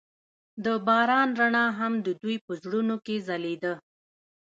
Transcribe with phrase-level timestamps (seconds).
[0.65, 3.73] د باران رڼا هم د دوی په زړونو کې ځلېده.